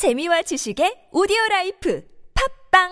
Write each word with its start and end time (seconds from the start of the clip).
재미와 0.00 0.40
지식의 0.40 1.12
오디오 1.12 1.36
라이프 1.50 2.02
팝빵 2.32 2.88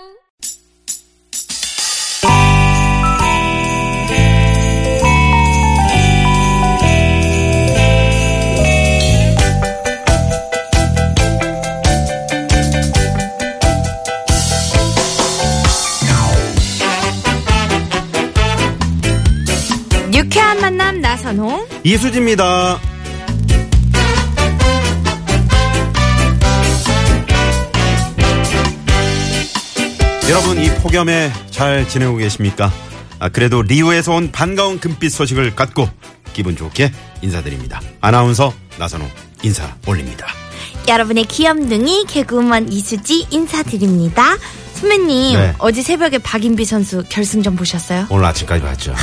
유쾌한 20.12 20.60
만남 20.60 21.00
나선홍 21.00 21.68
이수지입니다. 21.84 22.87
여러분 30.28 30.62
이 30.62 30.68
폭염에 30.82 31.32
잘 31.50 31.88
지내고 31.88 32.16
계십니까? 32.16 32.70
아, 33.18 33.30
그래도 33.30 33.62
리우에서 33.62 34.12
온 34.12 34.30
반가운 34.30 34.78
금빛 34.78 35.10
소식을 35.10 35.54
갖고 35.56 35.88
기분 36.34 36.54
좋게 36.54 36.92
인사드립니다. 37.22 37.80
아나운서 38.02 38.52
나선호 38.78 39.06
인사 39.42 39.74
올립니다. 39.86 40.26
여러분의 40.86 41.24
귀염둥이 41.24 42.04
개그우먼 42.08 42.70
이수지 42.72 43.26
인사드립니다 43.30 44.36
선배님 44.74 45.38
네. 45.38 45.54
어제 45.58 45.82
새벽에 45.82 46.18
박인비 46.18 46.64
선수 46.64 47.02
결승전 47.08 47.56
보셨어요? 47.56 48.06
오늘 48.10 48.26
아침까지 48.26 48.62
봤죠. 48.62 48.94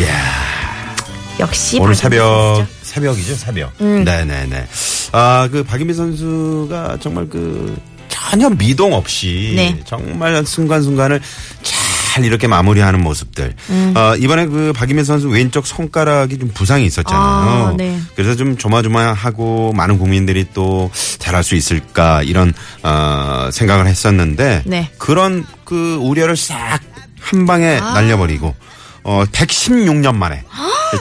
이야. 0.00 0.94
역시 1.38 1.78
오늘 1.80 1.94
새벽 1.94 2.56
선수죠. 2.56 2.68
새벽이죠 2.82 3.34
새벽. 3.36 3.72
음. 3.80 4.04
네네네. 4.04 4.66
아그 5.12 5.62
박인비 5.64 5.94
선수가 5.94 6.98
정말 7.00 7.28
그 7.28 7.76
전혀 8.14 8.48
미동 8.48 8.92
없이 8.92 9.54
네. 9.56 9.80
정말 9.84 10.44
순간순간을 10.46 11.20
잘 11.62 12.24
이렇게 12.24 12.46
마무리하는 12.46 13.02
모습들. 13.02 13.54
음. 13.70 13.94
어, 13.96 14.14
이번에 14.16 14.46
그 14.46 14.72
박인비 14.72 15.02
선수 15.04 15.28
왼쪽 15.28 15.66
손가락이 15.66 16.38
좀 16.38 16.50
부상이 16.54 16.86
있었잖아요. 16.86 17.20
아, 17.20 17.74
네. 17.76 17.98
그래서 18.14 18.36
좀 18.36 18.56
조마조마하고 18.56 19.72
많은 19.72 19.98
국민들이 19.98 20.46
또 20.54 20.90
잘할 21.18 21.42
수 21.42 21.56
있을까 21.56 22.22
이런 22.22 22.52
어, 22.82 23.48
생각을 23.52 23.86
했었는데 23.86 24.62
네. 24.64 24.90
그런 24.98 25.44
그 25.64 25.96
우려를 25.96 26.36
싹 26.36 26.80
한 27.24 27.46
방에 27.46 27.78
아. 27.80 27.94
날려버리고 27.94 28.54
어 29.02 29.24
116년 29.32 30.14
만에 30.14 30.44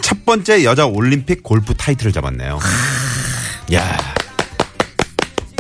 첫 0.02 0.26
번째 0.26 0.64
여자 0.64 0.86
올림픽 0.86 1.44
골프 1.44 1.74
타이틀을 1.74 2.12
잡았네요. 2.12 2.60
야, 3.74 3.98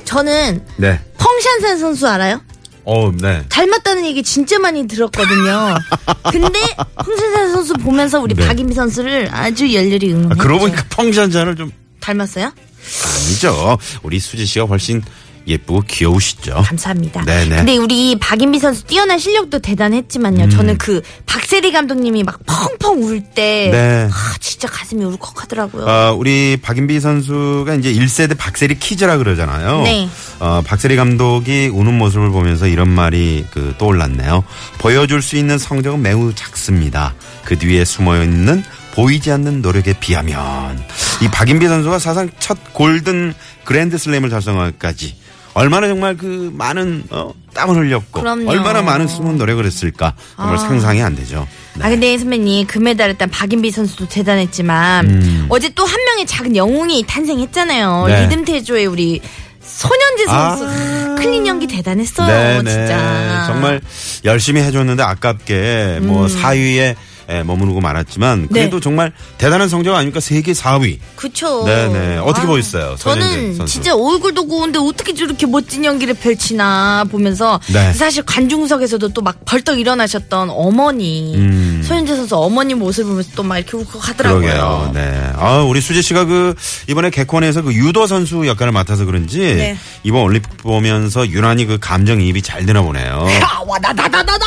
저는 0.03 0.65
네, 0.77 0.99
펑샨산 1.43 1.77
선수 1.77 2.07
알아요? 2.07 2.41
어, 2.85 3.11
네. 3.11 3.43
닮았다는 3.49 4.05
얘기 4.05 4.23
진짜 4.23 4.59
많이 4.59 4.87
들었거든요. 4.87 5.75
근데 6.31 6.59
펑샨산 6.95 7.51
선수 7.51 7.73
보면서 7.73 8.19
우리 8.21 8.33
네. 8.33 8.47
박인비 8.47 8.73
선수를 8.73 9.29
아주 9.31 9.73
열렬히 9.73 10.13
아, 10.13 10.15
응원했죠. 10.15 10.41
그러고 10.41 10.59
보니까 10.61 10.83
펑션잔을 10.89 11.55
좀 11.57 11.71
닮았어요? 11.99 12.45
아니죠. 12.45 13.77
우리 14.03 14.19
수지 14.19 14.45
씨가 14.45 14.65
훨씬 14.65 15.01
예쁘고 15.47 15.81
귀여우시죠. 15.87 16.63
감사합니다. 16.65 17.25
네네. 17.25 17.55
근데 17.57 17.77
우리 17.77 18.17
박인비 18.19 18.59
선수 18.59 18.83
뛰어난 18.85 19.19
실력도 19.19 19.57
음. 19.57 19.61
대단했지만요. 19.61 20.49
저는 20.49 20.77
그 20.77 21.01
박세리 21.25 21.71
감독님이 21.71 22.23
막 22.23 22.39
펑펑 22.45 23.03
울 23.03 23.21
때 23.35 23.69
네. 23.71 24.07
아, 24.11 24.35
진짜 24.39 24.67
가슴이 24.67 25.03
울컥하더라고요. 25.05 25.85
어, 25.85 26.15
우리 26.17 26.57
박인비 26.61 26.99
선수가 26.99 27.75
이제 27.75 27.91
1세대 27.93 28.37
박세리 28.37 28.79
키즈라 28.79 29.17
그러잖아요. 29.17 29.83
네. 29.83 30.07
어, 30.39 30.61
박세리 30.65 30.95
감독이 30.95 31.67
우는 31.73 31.97
모습을 31.97 32.29
보면서 32.29 32.67
이런 32.67 32.89
말이 32.89 33.45
그 33.51 33.73
떠올랐네요. 33.77 34.43
보여줄 34.79 35.21
수 35.21 35.35
있는 35.35 35.57
성적은 35.57 36.01
매우 36.01 36.33
작습니다. 36.33 37.13
그 37.45 37.57
뒤에 37.57 37.85
숨어 37.85 38.21
있는 38.23 38.63
보이지 38.93 39.31
않는 39.31 39.61
노력에 39.61 39.93
비하면 39.99 40.83
이 41.21 41.27
박인비 41.29 41.67
선수가 41.67 41.99
사상 41.99 42.29
첫 42.39 42.57
골든 42.73 43.33
그랜드 43.63 43.97
슬램을 43.97 44.29
달성하기까지 44.29 45.15
얼마나 45.53 45.87
정말 45.87 46.17
그 46.17 46.51
많은 46.53 47.03
어, 47.11 47.31
땀을 47.53 47.75
흘렸고 47.75 48.21
그럼요. 48.21 48.49
얼마나 48.49 48.81
많은 48.81 49.07
숨은 49.07 49.37
노력을 49.37 49.63
했을까 49.65 50.13
정말 50.35 50.55
아. 50.55 50.57
상상이 50.57 51.01
안 51.01 51.15
되죠. 51.15 51.47
네. 51.75 51.85
아 51.85 51.89
근데 51.89 52.17
선배님 52.17 52.65
금메달 52.67 53.11
일단 53.11 53.29
박인비 53.29 53.69
선수도 53.71 54.07
대단했지만 54.07 55.05
음. 55.07 55.45
어제 55.49 55.69
또 55.69 55.83
한 55.85 56.03
명의 56.05 56.25
작은 56.25 56.55
영웅이 56.55 57.03
탄생했잖아요. 57.07 58.05
네. 58.07 58.23
리듬 58.23 58.45
태조의 58.45 58.85
우리 58.87 59.21
손현지 59.61 60.25
선수 60.25 60.65
아. 60.67 61.15
클린 61.19 61.45
연기 61.47 61.67
대단했어요. 61.67 62.27
네네. 62.63 62.69
진짜 62.69 63.45
정말 63.47 63.79
열심히 64.25 64.61
해줬는데 64.61 65.03
아깝게 65.03 65.99
뭐 66.01 66.25
4위에 66.27 66.95
머무르고 67.27 67.81
말았지만 67.81 68.47
그래도 68.49 68.77
음. 68.77 68.79
네. 68.79 68.83
정말 68.83 69.13
대단한 69.37 69.69
성적 69.69 69.95
아닙니까? 69.95 70.19
세계 70.19 70.51
4위. 70.53 70.99
그쵸. 71.15 71.63
네네. 71.65 72.17
어떻게 72.17 72.45
보였어요, 72.47 72.95
손현지 72.97 73.57
저는? 73.57 73.65
진짜 73.65 73.95
얼굴도 73.95 74.47
고운데 74.47 74.79
어떻게 74.79 75.13
저렇게 75.13 75.45
멋진 75.45 75.83
연기를 75.85 76.13
펼치나 76.13 77.05
보면서 77.09 77.59
네. 77.71 77.93
사실 77.93 78.23
관중석에서도 78.23 79.09
또 79.09 79.23
막 79.23 79.45
벌떡 79.45 79.79
일어나셨던 79.79 80.49
어머니 80.49 81.33
음. 81.35 81.81
손현재 81.85 82.13
선수 82.15 82.35
어머니 82.35 82.73
모습을 82.73 83.09
보면서 83.11 83.29
또 83.35 83.43
막 83.43 83.57
이렇게 83.57 83.77
울컥하더라고요. 83.77 84.41
그러게요. 84.41 84.91
네. 84.93 85.31
아, 85.37 85.59
우리 85.59 85.79
수지 85.79 86.01
씨가 86.01 86.25
그 86.25 86.53
이번에 86.89 87.09
개콘에서 87.09 87.61
그 87.61 87.73
유도 87.73 88.05
선수 88.05 88.45
역할을 88.47 88.73
맡아서 88.73 89.05
그런지 89.05 89.39
네. 89.39 89.77
이번 90.03 90.23
올림픽 90.23 90.57
보면서 90.57 91.27
유난히 91.29 91.65
그 91.65 91.77
감정이입이 91.79 92.41
잘 92.41 92.65
되나 92.65 92.81
보네요. 92.81 93.25
와다다다다다. 93.65 94.45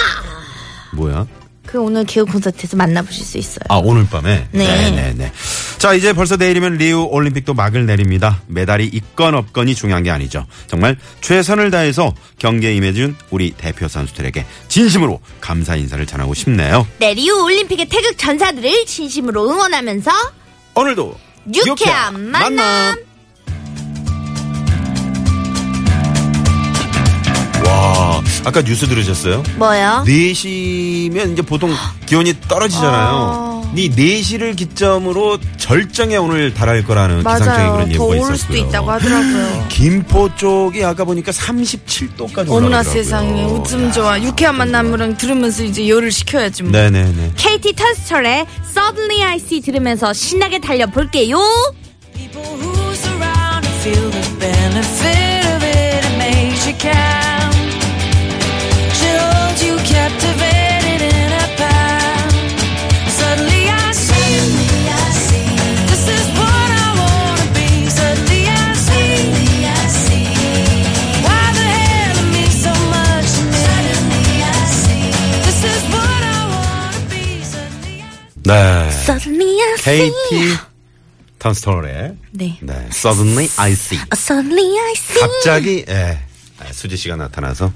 뭐야? 0.92 1.26
그 1.66 1.80
오늘 1.80 2.04
개그 2.04 2.30
콘서트에서 2.32 2.76
만나보실 2.76 3.24
수 3.24 3.38
있어요. 3.38 3.64
아, 3.68 3.76
오늘 3.76 4.06
밤에? 4.06 4.48
네. 4.52 4.66
네네네. 4.66 5.32
자, 5.78 5.92
이제 5.94 6.12
벌써 6.12 6.36
내일이면 6.36 6.74
리우 6.74 7.02
올림픽도 7.10 7.54
막을 7.54 7.86
내립니다. 7.86 8.40
메달이 8.46 8.86
있건 8.86 9.34
없건이 9.34 9.74
중요한 9.74 10.02
게 10.02 10.10
아니죠. 10.10 10.46
정말 10.66 10.96
최선을 11.20 11.70
다해서 11.70 12.14
경기에 12.38 12.74
임해준 12.76 13.16
우리 13.30 13.50
대표 13.50 13.88
선수들에게 13.88 14.46
진심으로 14.68 15.20
감사 15.40 15.76
인사를 15.76 16.04
전하고 16.06 16.34
싶네요. 16.34 16.86
네, 16.98 17.14
리우 17.14 17.44
올림픽의 17.44 17.86
태극 17.88 18.16
전사들을 18.16 18.86
진심으로 18.86 19.50
응원하면서 19.50 20.10
오늘도 20.74 21.16
유쾌한 21.54 22.30
만남. 22.30 22.58
와, 22.58 22.96
아까 28.46 28.62
뉴스 28.62 28.86
들으셨어요? 28.86 29.42
뭐요? 29.56 30.04
4시면 30.06 31.32
이제 31.32 31.42
보통 31.42 31.74
기온이 32.06 32.32
떨어지잖아요. 32.46 32.92
아. 32.94 33.72
이 33.74 33.90
4시를 33.90 34.54
기점으로 34.56 35.38
절정에 35.56 36.16
오늘 36.16 36.54
달할 36.54 36.84
거라는 36.84 37.24
맞아요. 37.24 37.40
그런 37.72 37.86
더 37.86 37.90
예보가 37.90 38.14
있었고요. 38.14 38.36
수도 38.36 38.56
있다고 38.56 38.90
하더라고요. 38.92 39.66
김포 39.68 40.32
쪽이 40.36 40.84
아까 40.84 41.02
보니까 41.04 41.32
37도까지 41.32 42.48
어머나 42.48 42.66
올라가더라고요. 42.66 42.92
세상에 42.92 43.44
웃음 43.46 43.90
좋아. 43.90 44.22
유쾌한 44.22 44.56
만남을 44.58 45.16
들으면서 45.16 45.64
이제 45.64 45.88
열을 45.88 46.12
식혀야지 46.12 46.62
뭐. 46.62 46.70
네네네. 46.70 47.32
KT 47.36 47.72
터스철의 47.74 48.46
Suddenly 48.64 49.24
I 49.24 49.36
See 49.38 49.60
들으면서 49.60 50.12
신나게 50.12 50.60
달려볼게요. 50.60 51.36
People 52.14 52.46
who 52.62 52.92
surround 52.94 53.66
and 53.66 53.80
feel 53.82 54.08
the 54.12 54.38
benefit 54.38 55.48
of 55.56 55.64
it, 55.64 56.06
it 56.06 56.16
makes 56.16 56.64
you 56.68 56.78
count. 56.78 57.25
네. 78.46 78.88
Suddenly 78.90 79.60
I 79.62 79.72
See. 79.74 80.10
KT 80.10 80.58
턴스토널의 81.38 82.16
네. 82.32 82.58
네. 82.62 82.74
Suddenly 82.90 83.48
I 83.56 83.72
See. 83.72 84.00
Suddenly 84.14 84.78
I 84.78 84.92
See. 84.92 85.20
갑자기 85.20 85.84
예. 85.88 86.18
수지 86.72 86.96
씨가 86.96 87.16
나타나서 87.16 87.72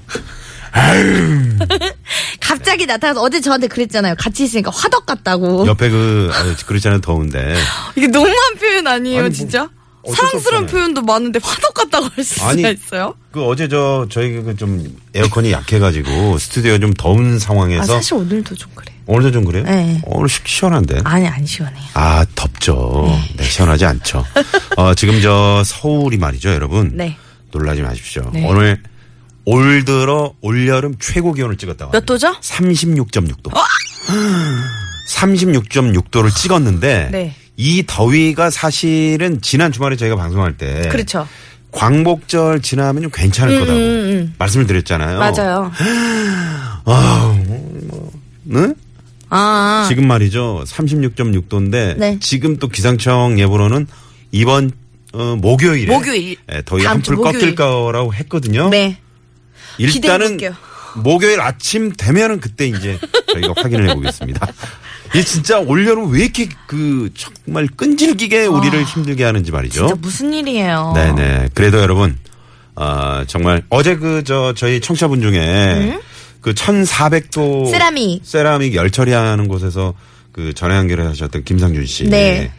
갑자기 2.39 2.85
나타나서 2.85 3.21
어제 3.21 3.39
저한테 3.41 3.67
그랬잖아요. 3.67 4.15
같이 4.17 4.43
있으니까 4.45 4.71
화덕 4.73 5.05
같다고. 5.05 5.67
옆에 5.67 5.89
그 5.89 6.29
아유, 6.33 6.55
그렇잖아요 6.65 7.01
더운데 7.01 7.55
이게 7.95 8.07
너무한 8.07 8.55
표현 8.55 8.87
아니에요, 8.87 9.19
아니, 9.19 9.29
뭐, 9.29 9.35
진짜? 9.35 9.69
사랑스러운. 10.15 10.65
표현도 10.65 11.01
많은데 11.03 11.39
화덕 11.43 11.73
같다고 11.75 12.07
할 12.15 12.23
수가 12.23 12.49
아니, 12.49 12.61
있어요? 12.71 13.13
그 13.31 13.43
어제 13.45 13.67
저 13.67 14.07
저희 14.09 14.31
그 14.41 14.55
좀 14.55 14.83
에어컨이 15.13 15.51
약해가지고 15.51 16.37
스튜디오가 16.39 16.79
좀 16.79 16.93
더운 16.93 17.35
아, 17.35 17.39
상황에서 17.39 17.83
사실 17.93 18.15
오늘도 18.15 18.55
좀 18.55 18.71
그래. 18.73 18.90
오늘도 19.11 19.31
좀 19.31 19.43
그래요? 19.43 19.63
네. 19.65 20.01
오늘 20.05 20.29
시- 20.29 20.39
시원한데. 20.45 21.01
아니, 21.03 21.27
안 21.27 21.45
시원해요. 21.45 21.83
아 21.95 22.25
덥죠. 22.33 23.07
네, 23.35 23.43
시원하지 23.43 23.85
않죠. 23.85 24.25
어, 24.77 24.93
지금 24.95 25.21
저 25.21 25.61
서울이 25.65 26.17
말이죠, 26.17 26.49
여러분. 26.49 26.91
네. 26.95 27.17
놀라지 27.51 27.81
마십시오. 27.81 28.29
네. 28.33 28.45
오늘 28.47 28.81
올 29.43 29.83
들어 29.83 30.33
올여름 30.39 30.95
최고 31.01 31.33
기온을 31.33 31.57
찍었다고. 31.57 31.91
몇 31.91 32.05
도죠? 32.05 32.33
36.6도. 32.39 33.51
36.6도를 35.09 36.31
찍었는데 36.35 37.09
네. 37.11 37.35
이 37.57 37.83
더위가 37.85 38.49
사실은 38.49 39.41
지난 39.41 39.73
주말에 39.73 39.97
저희가 39.97 40.15
방송할 40.15 40.55
때 40.57 40.87
그렇죠. 40.89 41.27
광복절 41.71 42.61
지나면 42.61 43.03
좀 43.03 43.11
괜찮을 43.13 43.59
거다고 43.59 44.29
말씀을 44.39 44.67
드렸잖아요. 44.67 45.19
맞아요. 45.19 45.69
아, 46.85 47.35
뭐, 47.45 48.11
네? 48.43 48.73
아, 49.31 49.85
지금 49.87 50.07
말이죠. 50.07 50.63
36.6도인데 50.67 51.97
네. 51.97 52.17
지금 52.19 52.57
또 52.57 52.67
기상청 52.67 53.39
예보로는 53.39 53.87
이번 54.31 54.71
어, 55.13 55.35
목요일에 55.39 55.91
목요일. 55.93 56.35
예, 56.53 56.61
더위 56.65 56.85
한풀. 56.85 57.15
꺾일 57.17 57.55
거라고 57.55 58.13
했거든요. 58.13 58.69
네. 58.69 58.97
일단은 59.77 60.37
기대해볼게요. 60.37 60.53
목요일 60.95 61.39
아침 61.41 61.91
되면은 61.97 62.39
그때 62.41 62.67
이제 62.67 62.99
저희가 63.31 63.53
확인을 63.57 63.89
해보겠습니다. 63.89 64.47
이게 65.13 65.23
진짜 65.23 65.59
올여름 65.59 66.11
왜 66.11 66.23
이렇게 66.23 66.47
그 66.67 67.09
정말 67.15 67.67
끈질기게 67.75 68.45
우리를 68.45 68.83
힘들게 68.83 69.23
하는지 69.23 69.51
말이죠. 69.51 69.83
아. 69.83 69.87
진짜 69.87 69.99
무슨 70.01 70.33
일이에요? 70.33 70.91
네네. 70.95 71.49
그래도 71.53 71.79
여러분, 71.79 72.17
아 72.75 73.23
정말 73.27 73.63
어제 73.69 73.95
그 73.97 74.23
저 74.25 74.53
저희 74.55 74.79
청취자분 74.79 75.21
중에 75.21 75.99
그 76.41 76.53
1,400도 76.53 77.69
세라믹. 77.69 78.21
세라믹 78.25 78.75
열 78.75 78.89
처리하는 78.91 79.47
곳에서 79.47 79.93
그 80.31 80.53
전화 80.53 80.77
연결을 80.77 81.07
하셨던 81.07 81.43
김상준 81.43 81.85
씨. 81.85 82.05
네. 82.05 82.51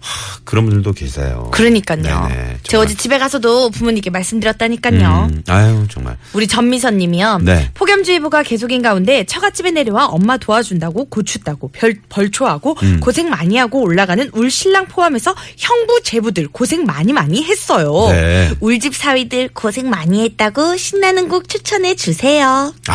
하, 0.00 0.40
그런 0.44 0.64
분들도 0.64 0.92
계세요. 0.92 1.50
그러니까요. 1.52 2.28
제가 2.62 2.82
어제 2.82 2.94
집에 2.94 3.18
가서도 3.18 3.70
부모님께 3.70 4.10
말씀드렸다니까요. 4.10 5.28
음, 5.30 5.42
아유 5.48 5.86
정말. 5.90 6.16
우리 6.32 6.46
전미선 6.46 6.98
님이요. 6.98 7.38
네. 7.42 7.70
폭염주의보가 7.74 8.42
계속인 8.42 8.82
가운데 8.82 9.24
처갓집에 9.24 9.70
내려와 9.72 10.06
엄마 10.06 10.36
도와준다고 10.36 11.06
고추 11.06 11.40
따고 11.40 11.68
별, 11.68 11.96
벌초하고 12.08 12.76
음. 12.82 13.00
고생 13.00 13.28
많이 13.30 13.56
하고 13.56 13.82
올라가는 13.82 14.28
울 14.32 14.50
신랑 14.50 14.86
포함해서 14.86 15.34
형부 15.56 16.02
제부들 16.02 16.48
고생 16.48 16.84
많이 16.84 17.12
많이 17.12 17.42
했어요. 17.44 18.08
네. 18.10 18.50
울집 18.60 18.94
사위들 18.94 19.50
고생 19.52 19.90
많이 19.90 20.24
했다고 20.24 20.76
신나는 20.76 21.28
곡 21.28 21.48
추천해 21.48 21.94
주세요. 21.94 22.72
네. 22.86 22.94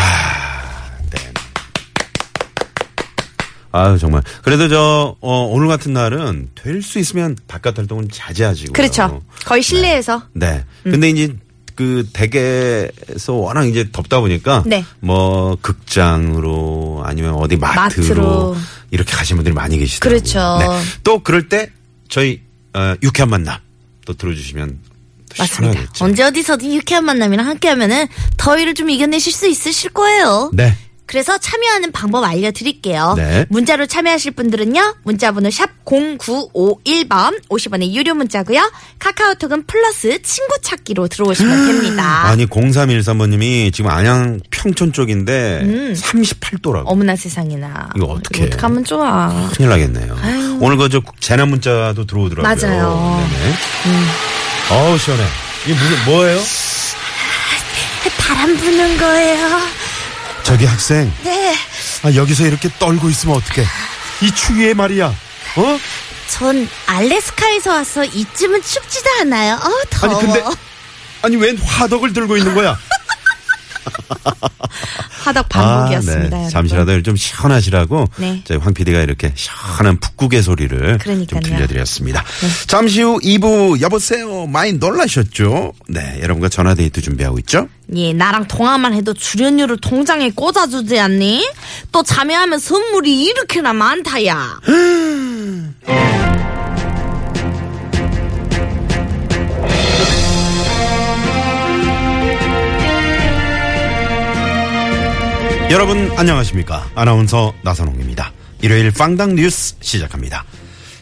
아유 3.73 3.97
정말. 3.99 4.21
그래도 4.43 4.69
저 4.69 5.15
어, 5.19 5.37
오늘 5.51 5.67
같은 5.67 5.93
날은 5.93 6.49
될 6.55 6.81
수 6.83 6.99
있으면 6.99 7.35
바깥 7.47 7.77
활동은 7.77 8.07
자제하시고. 8.11 8.71
그렇죠. 8.73 9.21
거의 9.45 9.61
실내에서. 9.63 10.23
네. 10.33 10.63
근데 10.83 11.09
이제 11.09 11.35
그 11.75 12.07
댁에서 12.13 13.33
워낙 13.33 13.65
이제 13.65 13.89
덥다 13.91 14.19
보니까 14.19 14.63
네. 14.67 14.85
뭐 14.99 15.57
극장으로 15.61 17.01
아니면 17.05 17.33
어디 17.33 17.55
마트로, 17.55 18.03
마트로. 18.03 18.55
이렇게 18.91 19.11
가시는 19.15 19.37
분들이 19.37 19.53
많이 19.55 19.77
계시더라고요. 19.79 20.19
그렇죠. 20.21 20.57
네. 20.59 20.81
또 21.03 21.19
그럴 21.23 21.49
때 21.49 21.71
저희 22.09 22.41
어, 22.73 22.93
유쾌한 23.01 23.29
만남 23.29 23.57
또 24.05 24.13
들어주시면 24.13 24.67
또 25.29 25.35
맞습니다. 25.39 25.71
시원하겠죠. 25.73 26.05
언제 26.05 26.23
어디서든 26.23 26.73
유쾌한 26.75 27.05
만남이랑 27.05 27.47
함께하면은 27.47 28.07
더위를 28.37 28.75
좀 28.75 28.89
이겨내실 28.91 29.31
수 29.33 29.47
있으실 29.47 29.89
거예요. 29.91 30.51
네. 30.53 30.75
그래서 31.05 31.37
참여하는 31.37 31.91
방법 31.91 32.23
알려드릴게요. 32.23 33.15
네. 33.17 33.45
문자로 33.49 33.85
참여하실 33.87 34.31
분들은요. 34.31 34.95
문자번호 35.03 35.49
샵 35.51 35.69
0951번 35.85 37.41
50원의 37.49 37.93
유료 37.93 38.13
문자고요. 38.15 38.71
카카오톡은 38.99 39.65
플러스 39.67 40.21
친구 40.21 40.55
찾기로 40.61 41.07
들어오시면 41.09 41.67
됩니다. 41.67 42.23
아니 42.25 42.45
0313번님이 42.45 43.73
지금 43.73 43.91
안양 43.91 44.39
평촌 44.49 44.93
쪽인데 44.93 45.93
38도라고. 45.93 46.79
음. 46.81 46.87
어머나 46.87 47.15
세상에나. 47.15 47.89
이거 47.95 48.05
어떡해. 48.05 48.47
어떡하면 48.47 48.83
좋아. 48.85 49.49
큰일 49.55 49.69
나겠네요. 49.69 50.15
오늘 50.61 50.77
그저 50.77 51.01
재난 51.19 51.49
문자도 51.49 52.05
들어오더라고요. 52.05 52.43
맞아요. 52.69 53.27
음. 53.85 54.05
어우 54.71 54.97
시원해. 54.97 55.23
이게 55.65 55.73
무슨 55.73 56.05
뭐예요? 56.05 56.39
바람 58.19 58.55
부는 58.55 58.97
거예요. 58.97 59.82
저기 60.43 60.65
학생. 60.65 61.11
네. 61.23 61.55
아, 62.03 62.13
여기서 62.13 62.45
이렇게 62.45 62.69
떨고 62.79 63.09
있으면 63.09 63.35
어떡해. 63.37 63.65
이 64.21 64.31
추위에 64.35 64.73
말이야. 64.73 65.07
어? 65.07 65.79
전 66.29 66.67
알래스카에서 66.87 67.71
와서 67.71 68.03
이쯤은 68.03 68.61
춥지도 68.61 69.09
않아요. 69.21 69.55
어, 69.55 69.69
더워. 69.89 70.13
아니 70.19 70.25
근데 70.25 70.43
아니 71.21 71.35
웬 71.37 71.57
화덕을 71.57 72.11
들고 72.13 72.37
있는 72.37 72.53
거야? 72.55 72.77
화덕 75.23 75.47
반복이었습니다. 75.49 76.35
아, 76.37 76.39
네. 76.41 76.49
잠시라도 76.49 77.01
좀 77.01 77.15
시원하시라고 77.15 78.05
네. 78.17 78.41
저희 78.43 78.57
황 78.57 78.73
PD가 78.73 78.99
이렇게 79.01 79.31
시원한 79.35 79.97
북극의 79.99 80.41
소리를 80.43 80.97
그러니까요. 80.97 81.25
좀 81.25 81.39
들려드렸습니다. 81.39 82.23
잠시 82.67 83.01
후 83.01 83.19
2부 83.19 83.79
여보세요. 83.81 84.47
많이 84.47 84.73
놀라셨죠? 84.73 85.73
네, 85.87 86.19
여러분과 86.21 86.49
전화 86.49 86.73
데이트 86.73 87.01
준비하고 87.01 87.39
있죠? 87.39 87.69
예, 87.95 88.13
나랑 88.13 88.47
통화만 88.47 88.93
해도 88.93 89.13
출연료를 89.13 89.77
통장에 89.77 90.31
꽂아주지 90.31 90.99
않니? 90.99 91.47
또 91.91 92.03
참여하면 92.03 92.59
선물이 92.59 93.23
이렇게나 93.23 93.73
많다야. 93.73 94.59
여러분 105.73 106.11
안녕하십니까? 106.15 106.87
아나운서 106.93 107.51
나선홍입니다. 107.63 108.31
일요일 108.61 108.91
퐝당 108.91 109.33
뉴스 109.33 109.73
시작합니다. 109.81 110.45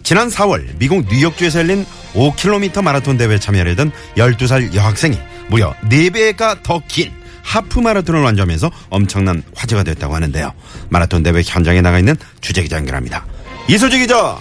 지난 0.01 0.29
4월 0.29 0.65
미국 0.77 1.05
뉴욕주에서 1.11 1.59
열린 1.59 1.85
5km 2.13 2.81
마라톤 2.81 3.17
대회에 3.17 3.37
참여하려던 3.37 3.91
12살 4.15 4.73
여학생이 4.73 5.19
무려 5.49 5.73
4배가 5.89 6.63
더 6.63 6.79
긴 6.87 7.11
하프 7.43 7.79
마라톤을 7.79 8.21
완주하면서 8.21 8.71
엄청난 8.89 9.43
화제가 9.53 9.83
됐다고 9.83 10.15
하는데요. 10.15 10.53
마라톤 10.87 11.21
대회 11.21 11.41
현장에 11.45 11.81
나가 11.81 11.99
있는 11.99 12.15
주재 12.39 12.63
기자 12.63 12.77
연결합니다. 12.77 13.25
이소지 13.67 13.99
기자. 13.99 14.39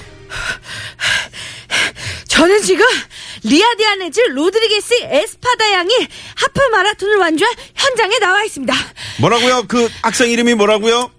저는 2.28 2.62
지금 2.62 2.86
리아디아네즈 3.42 4.20
로드리게스 4.20 4.94
에스파다 5.02 5.72
양이 5.72 5.92
하프 6.34 6.60
마라톤을 6.72 7.16
완주한 7.18 7.52
현장에 7.74 8.18
나와 8.18 8.42
있습니다. 8.44 8.72
뭐라고요? 9.20 9.64
그 9.68 9.88
학생 10.02 10.30
이름이 10.30 10.54
뭐라고요? 10.54 11.10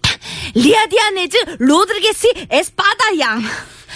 리아디아네즈 0.56 1.58
로드리게스 1.60 2.28
에스파다 2.50 3.20
양. 3.20 3.44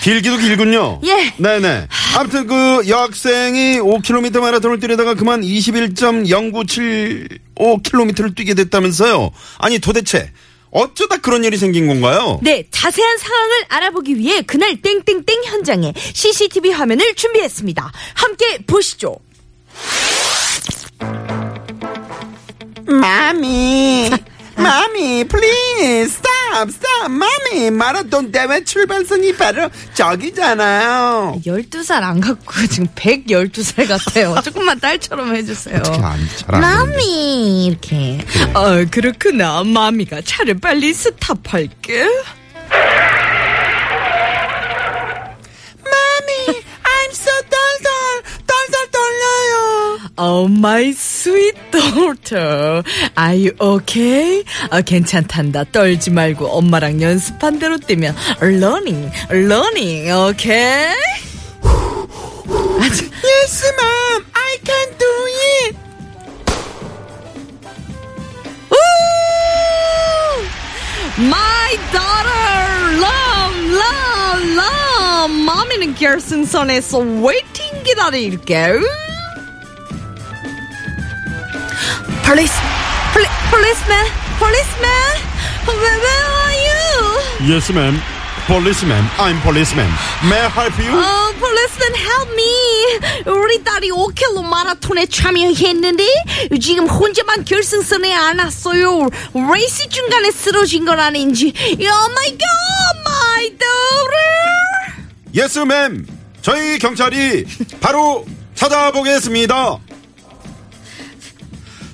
길기도 0.02 0.38
길군요. 0.38 1.02
예. 1.06 1.34
네네. 1.38 1.88
아무튼 2.16 2.48
그 2.48 2.84
여학생이 2.88 3.80
5km 3.80 4.40
마라톤을 4.40 4.80
뛰려다가 4.80 5.14
그만 5.16 5.42
21.0975km를 5.42 8.36
뛰게 8.36 8.54
됐다면서요. 8.56 9.32
아니 9.58 9.80
도대체 9.80 10.32
어쩌다 10.76 11.16
그런 11.18 11.46
일이 11.46 11.56
생긴 11.56 11.88
건가요? 11.88 12.38
네, 12.44 12.66
자세한 12.70 13.18
상황을 13.18 13.66
알아보기 13.70 14.18
위해 14.18 14.42
그날 14.42 14.76
땡땡땡 14.82 15.44
현장에 15.46 15.94
CCTV 15.96 16.72
화면을 16.72 17.16
준비했습니다. 17.16 17.92
함께 18.14 18.58
보시죠. 18.68 19.16
마미, 22.86 24.10
마미, 24.58 25.24
please 25.24 26.20
stop, 26.70 27.10
마미. 27.10 27.72
마라톤 27.72 28.32
대회 28.32 28.64
출발선이 28.64 29.36
바로 29.36 29.70
저기잖아요. 29.94 31.42
12살 31.46 32.04
안 32.04 32.20
갖고 32.20 32.54
지금 32.68 32.88
112살 32.96 33.88
같아요. 33.88 34.36
조금만 34.44 34.80
딸처럼 34.80 35.36
해주세요. 35.36 35.82
마미 36.48 37.66
이렇게. 37.68 38.20
아 38.54 38.86
그렇구나. 38.90 39.64
마미가 39.64 40.22
차를 40.22 40.60
빨리 40.60 40.94
스탑할게. 40.94 42.06
마미, 45.84 46.62
I'm 46.84 47.12
so 47.12 47.32
덜덜, 47.50 48.24
덜덜 48.48 48.92
떨려요. 48.92 50.00
Oh 50.18 50.48
my 50.52 50.90
sweet 51.26 51.58
daughter. 51.72 52.84
Are 53.18 53.34
you 53.34 53.56
okay? 53.60 54.44
아, 54.70 54.82
괜찮단다. 54.82 55.64
떨지 55.72 56.12
말고 56.12 56.46
엄마랑 56.46 57.02
연습한 57.02 57.58
대로 57.58 57.78
뛰면 57.78 58.16
learning, 58.44 59.12
learning, 59.32 60.12
okay? 60.12 60.94
아주 62.80 63.10
Yes, 63.26 63.64
mom, 63.80 64.26
I 64.36 64.58
can 64.64 64.88
do 65.00 65.12
it. 65.66 65.76
My 71.18 71.78
daughter, 71.92 73.02
love, 73.02 73.56
love, 73.82 74.44
love. 74.54 75.32
마미는 75.32 75.96
결승선에서 75.96 77.00
웨이팅 77.00 77.84
기다릴게. 77.84 78.80
Police, 82.26 82.56
poli, 83.14 83.28
policeman, 83.52 84.06
policeman, 84.40 85.14
where, 85.66 86.00
where 86.06 86.26
are 86.44 86.58
you? 86.68 87.54
Yes, 87.54 87.72
ma'am. 87.72 88.02
Policeman. 88.48 89.04
I'm 89.18 89.40
policeman. 89.42 89.90
May 90.30 90.38
I 90.40 90.50
help 90.50 90.78
you? 90.78 90.92
어, 90.94 91.34
policeman 91.40 91.96
help 91.96 92.30
me. 92.34 93.34
우리 93.42 93.64
딸이 93.64 93.90
5킬로 93.90 94.44
마라톤에 94.44 95.08
참여했는데 95.08 96.06
지금 96.62 96.88
혼자만 96.88 97.44
결승선에 97.44 98.14
안 98.14 98.38
왔어요. 98.40 99.10
레이스 99.52 99.90
중간에 99.90 100.30
쓰러진 100.32 100.86
건 100.86 101.00
아닌지. 101.00 101.54
Oh 101.58 102.12
my 102.12 102.30
god, 102.30 102.96
my 103.08 103.50
daughter. 103.58 105.06
Yes, 105.36 105.58
ma'am. 105.60 106.06
저희 106.44 106.78
경찰이 106.78 107.46
바로 107.82 108.28
찾아보겠습니다. 108.54 109.80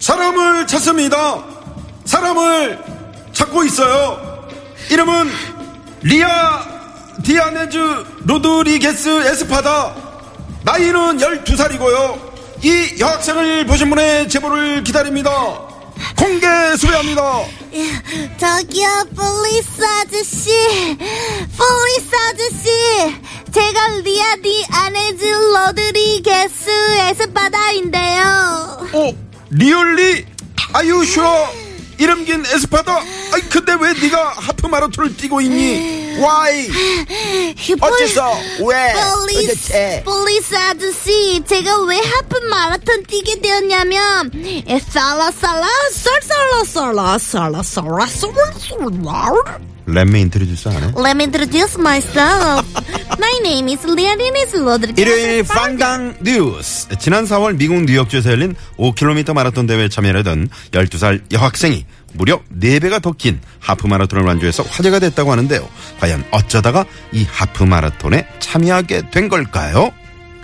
사람을 0.02 0.66
찾습니다. 0.66 1.44
사람을 2.06 2.84
찾고 3.34 3.64
있어요. 3.66 4.48
이름은 4.90 5.32
리아 6.02 6.66
디아네즈 7.24 7.78
로드리게스 8.26 9.28
에스파다. 9.28 9.96
나이는 10.64 11.18
12살이고요. 11.20 12.32
이 12.64 13.00
여학생을 13.00 13.66
보신 13.68 13.90
분의 13.92 14.28
제보를 14.28 14.84
기다립니다. 14.84 15.30
공개 16.18 16.48
수배합니다. 16.78 17.22
저기요, 18.40 19.06
police 19.16 19.84
아저씨. 19.86 20.98
Police 21.58 22.16
아저씨. 22.16 23.22
제가 23.52 23.88
리아디 24.04 24.66
아네즈 24.72 25.26
로드리게스 25.26 26.70
에스파다인데요. 27.10 28.90
오, 28.94 29.31
Really? 29.52 30.04
Are 30.04 30.26
you 30.74 31.04
sure? 31.06 31.50
이름 31.98 32.26
긴 32.26 32.44
에스파다? 32.46 32.98
아이 33.34 33.42
근데 33.50 33.74
왜 33.80 33.94
네가 33.94 34.34
하프 34.38 34.66
마라톤을 34.68 35.16
뛰고 35.18 35.40
있니? 35.42 36.18
Why? 36.18 36.70
어째서? 37.80 38.34
왜? 38.66 38.94
도대체? 38.94 40.02
Police 40.04 40.56
아저씨. 40.56 41.44
제가 41.46 41.84
왜 41.84 41.98
하프 41.98 42.38
마라톤 42.50 43.04
뛰게 43.04 43.40
되었냐면, 43.40 44.32
에, 44.68 44.80
살라, 44.80 45.32
살라, 45.32 45.68
썰썰라, 45.92 46.64
썰라, 46.64 47.18
썰라, 47.20 47.64
썰라, 47.64 48.08
썰라, 48.08 48.52
썰라. 48.58 49.71
Let 49.88 50.08
me 50.08 50.22
introduce 50.22 50.70
안 50.70 50.76
해? 50.76 50.80
Let 50.98 51.12
me 51.16 51.24
introduce 51.26 51.78
myself. 51.80 52.66
My 53.18 53.34
name 53.40 53.72
is 53.74 53.86
Lianis 53.86 54.56
Rodriguez. 54.58 55.02
일요일 55.02 55.44
퐝당 55.44 56.16
뉴스. 56.24 56.88
지난 57.00 57.26
4월 57.26 57.56
미국 57.58 57.84
뉴욕주에서 57.86 58.32
열린 58.32 58.56
5km 58.78 59.34
마라톤 59.34 59.66
대회에 59.68 59.90
참여하던 59.90 60.50
12살 60.72 61.22
여학생이 61.32 61.86
무려 62.14 62.40
4배가 62.60 63.02
더 63.02 63.12
긴 63.14 63.40
하프 63.60 63.88
마라톤을 63.88 64.24
완주해서 64.26 64.64
화제가 64.64 65.00
됐다고 65.00 65.32
하는데요. 65.32 65.68
과연 66.00 66.24
어쩌다가 66.32 66.86
이 67.12 67.24
하프 67.30 67.64
마라톤에 67.64 68.28
참여하게 68.40 69.10
된 69.12 69.30
걸까요? 69.30 69.92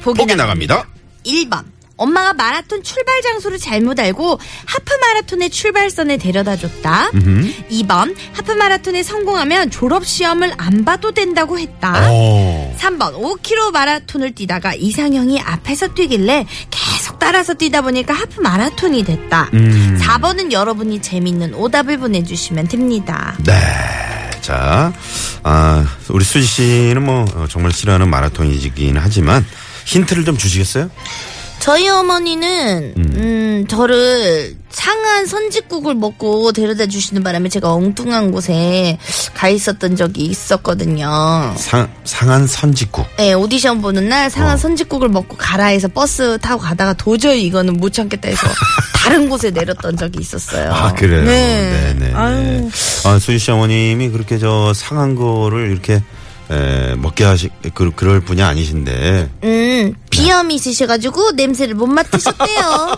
보기 0.02 0.36
나갑니다. 0.36 0.86
1번. 1.26 1.64
엄마가 1.98 2.34
마라톤 2.34 2.84
출발 2.84 3.22
장소를 3.22 3.58
잘못 3.60 4.00
알고 4.00 4.40
하프 4.66 4.94
마라톤의 5.02 5.50
출발선에 5.50 6.18
데려다 6.18 6.56
줬다. 6.56 7.12
2번. 7.12 8.16
하프 8.34 8.52
마라톤에 8.54 9.04
성공하면 9.04 9.72
졸업 9.72 10.06
시험을 10.06 10.54
안 10.58 10.86
봐도 10.86 11.12
된다고 11.12 11.60
했다. 11.60 12.10
오. 12.12 12.74
3번 12.78 13.14
5km 13.42 13.72
마라톤을 13.72 14.36
뛰다가 14.36 14.74
이상형이 14.74 15.42
앞에서 15.42 15.94
뛰길래 15.94 16.46
계속 16.70 17.20
따라서 17.20 17.54
뛰다 17.54 17.82
보니까 17.82 18.14
하프 18.14 18.42
마라톤이 18.42 19.04
됐다. 19.04 19.50
음. 19.54 20.00
4번은 20.02 20.52
여러분이 20.52 21.02
재밌는 21.02 21.56
오답을 21.56 21.98
보내주시면 21.98 22.68
됩니다. 22.68 23.36
네. 23.44 23.54
자, 24.42 24.94
아, 25.44 25.86
우리 26.10 26.24
수지 26.24 26.46
씨는 26.46 27.04
뭐 27.04 27.26
어, 27.36 27.48
정말 27.50 27.74
싫어하는 27.74 28.10
마라톤이긴 28.10 28.96
하지만 28.98 29.46
힌트를 29.86 30.24
좀 30.24 30.38
주시겠어요? 30.38 30.90
저희 31.60 31.88
어머니는 31.90 32.94
음, 32.98 33.66
저를 33.68 34.56
상한 34.70 35.26
선짓국을 35.26 35.96
먹고 35.96 36.52
데려다 36.52 36.86
주시는 36.86 37.24
바람에 37.24 37.50
제가 37.50 37.74
엉뚱한 37.74 38.32
곳에 38.32 38.98
가 39.34 39.50
있었던 39.50 39.96
적이 39.96 40.26
있었거든요. 40.26 41.54
상, 41.58 41.90
상한 42.04 42.48
선짓국. 42.48 43.06
네, 43.18 43.34
오디션 43.34 43.82
보는 43.82 44.08
날 44.08 44.30
상한 44.30 44.54
어. 44.54 44.58
선짓국을 44.58 45.10
먹고 45.10 45.36
가라 45.36 45.66
해서 45.66 45.88
버스 45.88 46.38
타고 46.40 46.62
가다가 46.62 46.94
도저히 46.94 47.44
이거는 47.46 47.78
못 47.78 47.92
참겠다 47.92 48.30
해서 48.30 48.48
다른 48.96 49.28
곳에 49.28 49.50
내렸던 49.50 49.98
적이 49.98 50.20
있었어요. 50.22 50.72
아, 50.72 50.94
그래요? 50.94 51.24
네. 51.24 51.96
네네. 52.00 52.14
아유. 52.14 52.70
아, 53.06 53.20
수지 53.20 53.40
씨 53.40 53.52
어머님이 53.52 54.10
그렇게 54.10 54.38
저 54.38 54.72
상한 54.74 55.16
거를 55.16 55.72
이렇게 55.72 56.02
에, 56.50 56.96
먹게 56.96 57.26
하시, 57.26 57.50
그, 57.74 57.92
그럴 57.94 58.22
분이 58.22 58.42
아니신데. 58.42 59.30
음, 59.44 59.94
비염이 60.10 60.56
있으셔가지고 60.56 61.32
냄새를 61.32 61.76
못 61.76 61.88
맡으셨대요. 61.88 62.98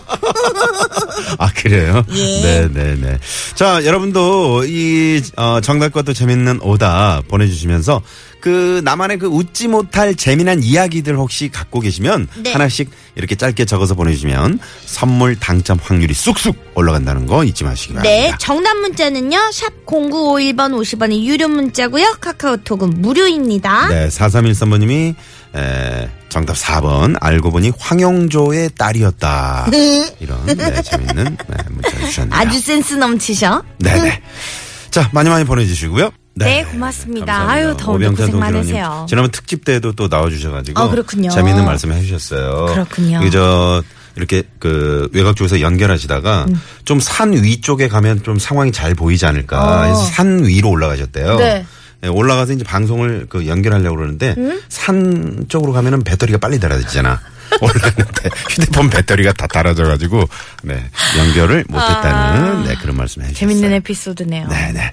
아, 1.38 1.52
그래요? 1.54 2.04
예. 2.10 2.40
네네네. 2.68 3.18
자, 3.54 3.84
여러분도 3.84 4.64
이, 4.64 5.22
어, 5.36 5.60
정답과 5.60 6.02
또 6.02 6.12
재밌는 6.12 6.60
오답 6.62 7.28
보내주시면서 7.28 8.02
그 8.40 8.80
나만의 8.84 9.18
그 9.18 9.26
웃지 9.26 9.68
못할 9.68 10.14
재미난 10.14 10.62
이야기들 10.62 11.16
혹시 11.16 11.50
갖고 11.50 11.80
계시면 11.80 12.28
네. 12.42 12.52
하나씩 12.52 12.90
이렇게 13.14 13.34
짧게 13.34 13.66
적어서 13.66 13.94
보내주시면 13.94 14.58
선물 14.86 15.36
당첨 15.38 15.78
확률이 15.80 16.14
쑥쑥 16.14 16.56
올라간다는 16.74 17.26
거 17.26 17.44
잊지 17.44 17.64
마시기 17.64 17.94
바랍니다. 17.94 18.30
네, 18.30 18.34
정답 18.38 18.76
문자는요, 18.78 19.38
샵 19.52 19.84
0951번 19.86 20.72
50원의 20.72 21.22
유료 21.24 21.48
문자고요 21.48 22.16
카카오톡은 22.20 23.02
무료입니다. 23.02 23.88
네, 23.88 24.08
4313번님이 24.08 25.14
에, 25.54 26.08
정답 26.28 26.54
4번 26.54 27.16
알고 27.20 27.50
보니 27.50 27.72
황영조의 27.78 28.70
딸이었다. 28.78 29.66
이런 30.20 30.46
네, 30.46 30.82
재밌는 30.82 31.24
네, 31.24 31.56
문자 31.70 31.90
주셨네요. 32.06 32.38
아주 32.38 32.60
센스 32.60 32.94
넘치셔. 32.94 33.62
네네. 33.78 34.22
자, 34.90 35.08
많이 35.12 35.28
많이 35.28 35.44
보내주시고요. 35.44 36.10
네, 36.34 36.64
고맙습니다. 36.64 37.26
감사합니다. 37.26 37.68
아유, 37.70 37.76
더운데 37.76 38.08
고생 38.08 38.38
많으세요. 38.38 39.06
지난번 39.08 39.30
특집 39.30 39.64
때도 39.64 39.92
또 39.92 40.08
나와주셔가지고. 40.08 40.80
아, 40.80 40.88
그렇군요. 40.88 41.30
재미있는 41.30 41.64
말씀 41.64 41.92
해주셨어요. 41.92 42.66
그렇군요. 42.66 43.20
그저 43.20 43.82
이렇게 44.16 44.42
그 44.58 45.08
외곽 45.12 45.36
쪽에서 45.36 45.60
연결하시다가 45.60 46.46
음. 46.48 46.60
좀산 46.84 47.32
위쪽에 47.32 47.88
가면 47.88 48.22
좀 48.22 48.38
상황이 48.38 48.72
잘 48.72 48.94
보이지 48.94 49.26
않을까 49.26 49.84
해서 49.84 50.04
산 50.04 50.44
위로 50.44 50.70
올라가셨대요. 50.70 51.32
어. 51.32 51.36
네. 51.36 51.66
네, 52.02 52.08
올라가서 52.08 52.52
이제 52.52 52.64
방송을 52.64 53.26
그 53.28 53.46
연결하려고 53.46 53.96
그러는데 53.96 54.34
음? 54.38 54.60
산 54.68 55.44
쪽으로 55.48 55.72
가면은 55.72 56.02
배터리가 56.02 56.38
빨리 56.38 56.58
달아지잖아. 56.58 57.20
올라갔는데 57.60 58.30
휴대폰 58.48 58.90
배터리가 58.90 59.32
다 59.32 59.46
달아져가지고 59.48 60.28
네 60.62 60.88
연결을 61.18 61.64
못했다는 61.68 62.64
네 62.64 62.76
그런 62.76 62.96
말씀 62.96 63.22
해주셨어요. 63.22 63.48
아. 63.48 63.52
재밌는 63.52 63.72
에피소드네요. 63.78 64.48
네네. 64.48 64.92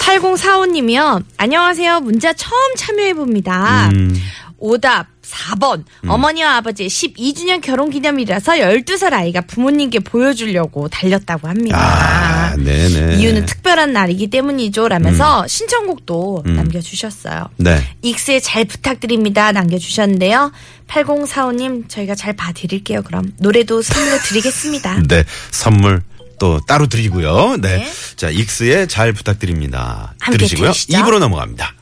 8045님이요. 0.00 1.24
안녕하세요. 1.36 2.00
문자 2.00 2.32
처음 2.32 2.76
참여해 2.76 3.14
봅니다. 3.14 3.88
음. 3.92 4.16
오답 4.58 5.08
4번. 5.30 5.84
어머니와 6.06 6.56
아버지의 6.56 6.88
12주년 6.88 7.60
결혼 7.60 7.90
기념일이라서 7.90 8.52
12살 8.52 9.12
아이가 9.12 9.40
부모님께 9.40 10.00
보여주려고 10.00 10.88
달렸다고 10.88 11.48
합니다. 11.48 11.78
아, 11.78 12.56
네네. 12.56 13.16
이유는 13.16 13.46
특별한 13.46 13.92
날이기 13.92 14.28
때문이죠. 14.28 14.88
라면서 14.88 15.46
신청곡도 15.46 16.44
남겨주셨어요. 16.46 17.48
네. 17.56 17.82
익스에 18.02 18.40
잘 18.40 18.64
부탁드립니다. 18.64 19.52
남겨주셨는데요. 19.52 20.52
8045님, 20.88 21.88
저희가 21.88 22.14
잘 22.14 22.32
봐드릴게요. 22.34 23.02
그럼 23.02 23.32
노래도 23.38 23.82
선물로 23.82 24.18
드리겠습니다. 24.18 25.02
네, 25.08 25.24
선물 25.50 26.02
또 26.38 26.60
따로 26.66 26.86
드리고요. 26.86 27.56
네. 27.60 27.78
네. 27.78 27.92
자, 28.16 28.30
익스에 28.30 28.86
잘 28.86 29.12
부탁드립니다. 29.12 30.14
함께 30.20 30.38
들으시고요. 30.38 30.68
들으시죠. 30.70 30.98
입으로 30.98 31.18
넘어갑니다. 31.18 31.74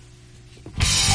네. 0.78 1.13